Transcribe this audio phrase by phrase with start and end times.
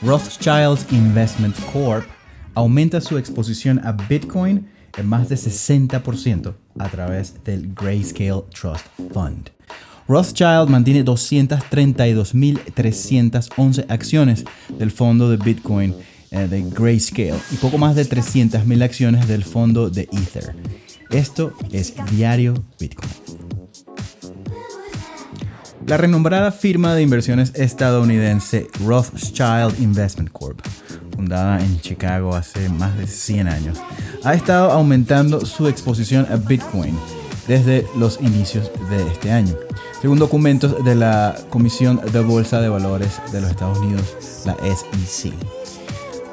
[0.00, 2.06] Rothschild Investment Corp
[2.54, 9.50] aumenta su exposición a Bitcoin en más de 60% a través del Grayscale Trust Fund.
[10.06, 14.44] Rothschild mantiene 232.311 acciones
[14.78, 15.96] del fondo de Bitcoin
[16.30, 20.54] eh, de Grayscale y poco más de 300.000 acciones del fondo de Ether.
[21.10, 23.47] Esto es Diario Bitcoin.
[25.88, 30.60] La renombrada firma de inversiones estadounidense Rothschild Investment Corp,
[31.16, 33.78] fundada en Chicago hace más de 100 años,
[34.22, 36.94] ha estado aumentando su exposición a Bitcoin
[37.46, 39.54] desde los inicios de este año.
[40.02, 45.57] Según documentos de la Comisión de Bolsa de Valores de los Estados Unidos, la SEC.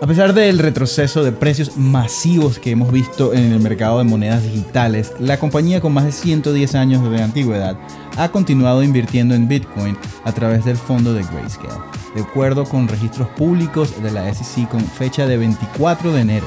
[0.05, 4.44] A pesar del retroceso de precios masivos que hemos visto en el mercado de monedas
[4.44, 7.76] digitales, la compañía con más de 110 años de antigüedad
[8.16, 11.82] ha continuado invirtiendo en Bitcoin a través del fondo de Grayscale,
[12.13, 16.46] de acuerdo con registros públicos de la SEC con fecha de 24 de enero.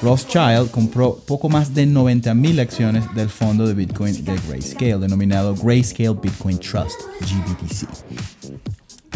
[0.00, 6.14] Rothschild compró poco más de 90.000 acciones del fondo de Bitcoin de Grayscale, denominado Grayscale
[6.14, 8.35] Bitcoin Trust, GBTC.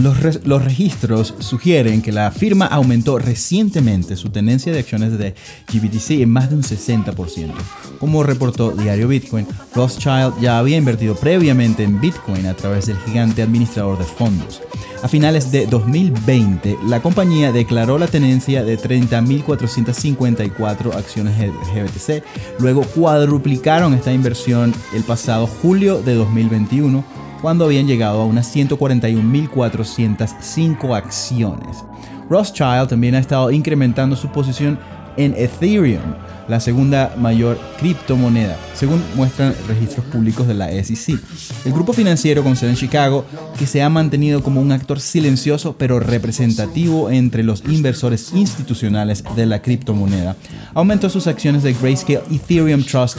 [0.03, 5.35] Los, registros sugieren que la firma aumentó recientemente su tenencia de acciones de
[5.71, 7.53] GBTC en más de un 60%.
[7.99, 13.43] Como reportó Diario Bitcoin, Rothschild ya había invertido previamente en Bitcoin a través del gigante
[13.43, 14.63] administrador de fondos.
[15.03, 22.25] A finales de 2020, la compañía declaró la tenencia de 30.454 acciones de GBTC,
[22.59, 30.97] luego cuadruplicaron esta inversión el pasado julio de 2021 cuando habían llegado a unas 141.405
[30.97, 31.85] acciones.
[32.29, 34.79] Rothschild también ha estado incrementando su posición
[35.17, 36.15] en Ethereum,
[36.49, 41.19] la segunda mayor criptomoneda, según muestran registros públicos de la SEC.
[41.65, 43.25] El grupo financiero con sede en Chicago,
[43.59, 49.47] que se ha mantenido como un actor silencioso pero representativo entre los inversores institucionales de
[49.47, 50.37] la criptomoneda,
[50.75, 53.19] aumentó sus acciones de Grayscale Ethereum Trust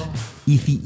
[0.56, 0.80] ETE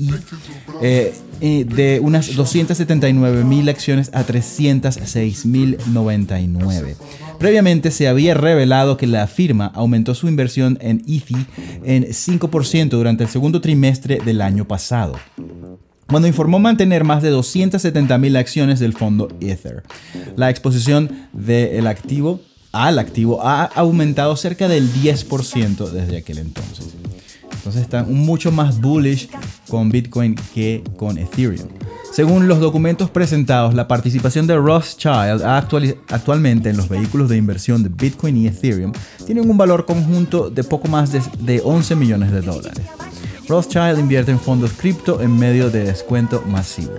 [0.82, 6.96] eh, eh, de unas 279 mil acciones a 306 mil 99.
[7.40, 11.36] Previamente se había revelado que la firma aumentó su inversión en ETH
[11.84, 15.16] en 5% durante el segundo trimestre del año pasado
[16.08, 19.84] cuando informó mantener más de 270.000 acciones del fondo Ether.
[20.36, 22.42] La exposición del activo
[22.72, 26.94] al activo ha aumentado cerca del 10% desde aquel entonces.
[27.54, 29.30] Entonces están mucho más bullish
[29.70, 31.68] con Bitcoin que con Ethereum.
[32.12, 35.44] Según los documentos presentados, la participación de Rothschild
[36.10, 38.94] actualmente en los vehículos de inversión de Bitcoin y Ethereum
[39.26, 42.86] tienen un valor conjunto de poco más de, de 11 millones de dólares.
[43.48, 46.94] Rothschild invierte en fondos cripto en medio de descuento masivo.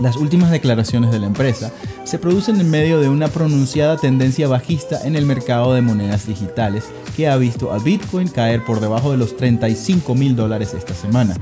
[0.00, 1.72] Las últimas declaraciones de la empresa
[2.08, 6.86] se producen en medio de una pronunciada tendencia bajista en el mercado de monedas digitales
[7.14, 11.36] que ha visto a Bitcoin caer por debajo de los 35 mil dólares esta semana.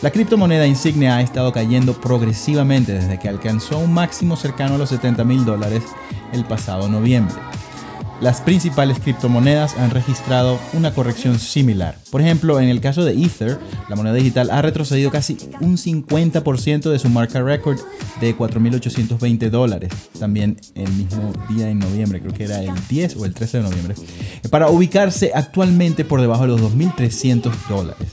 [0.00, 4.88] La criptomoneda insignia ha estado cayendo progresivamente desde que alcanzó un máximo cercano a los
[4.88, 5.82] 70 mil dólares
[6.32, 7.34] el pasado noviembre.
[8.20, 11.98] Las principales criptomonedas han registrado una corrección similar.
[12.10, 13.58] Por ejemplo, en el caso de Ether,
[13.90, 17.78] la moneda digital ha retrocedido casi un 50% de su marca record
[18.20, 23.26] de 4.820 dólares, también el mismo día en noviembre, creo que era el 10 o
[23.26, 23.94] el 13 de noviembre,
[24.50, 28.08] para ubicarse actualmente por debajo de los 2.300 dólares.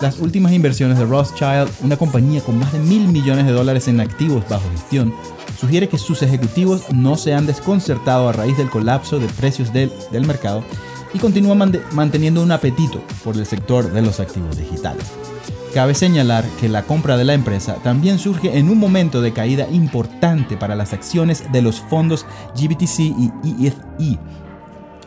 [0.00, 4.00] Las últimas inversiones de Rothschild, una compañía con más de mil millones de dólares en
[4.00, 5.14] activos bajo gestión,
[5.58, 9.90] sugiere que sus ejecutivos no se han desconcertado a raíz del colapso de precios del,
[10.26, 10.64] mercado
[11.12, 15.04] y continúan manteniendo un apetito por el sector de los activos digitales.
[15.72, 19.68] Cabe señalar que la compra de la empresa también surge en un momento de caída
[19.70, 24.18] importante para las acciones de los fondos GBTC y ETHE.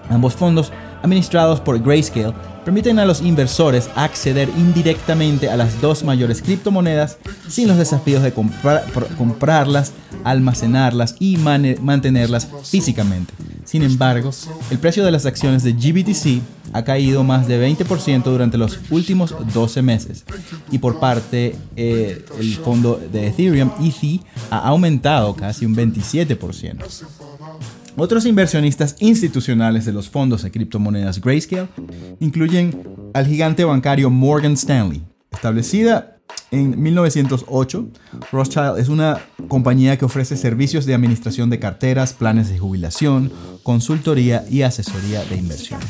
[0.09, 0.71] Ambos fondos,
[1.07, 2.33] administrados por Grayscale,
[2.65, 8.33] permiten a los inversores acceder indirectamente a las dos mayores criptomonedas sin los desafíos de
[8.33, 9.93] comprarlas,
[10.25, 13.33] almacenarlas y mantenerlas físicamente.
[13.63, 14.31] Sin embargo,
[14.69, 16.41] el precio de las acciones de GBTC
[16.73, 20.25] ha caído más de 20% durante los últimos 12 meses
[20.69, 24.21] y por parte eh, el fondo de Ethereum, ETH,
[24.51, 26.83] ha aumentado casi un 27%.
[27.99, 31.67] Otros inversionistas institucionales de los fondos de criptomonedas Grayscale
[32.19, 32.83] incluyen
[33.15, 35.01] al gigante bancario Morgan Stanley.
[35.31, 36.19] Establecida
[36.51, 37.87] en 1908,
[38.31, 43.31] Rothschild es una compañía que ofrece servicios de administración de carteras, planes de jubilación,
[43.63, 45.87] consultoría y asesoría de inversiones.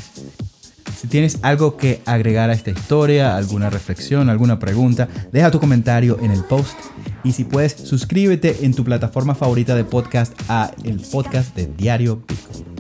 [0.98, 6.18] Si tienes algo que agregar a esta historia, alguna reflexión, alguna pregunta, deja tu comentario
[6.22, 6.78] en el post.
[7.28, 12.24] Y si puedes, suscríbete en tu plataforma favorita de podcast a el podcast de Diario
[12.26, 12.77] Bitcoin.